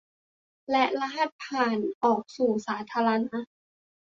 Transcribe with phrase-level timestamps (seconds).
[0.71, 3.37] และรหัสผ่านออกสู่สาธารณะ